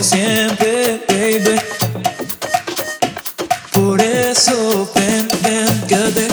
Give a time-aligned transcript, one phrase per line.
[0.00, 1.60] por siempre, baby.
[3.70, 6.29] Por eso ven, ven, quédate.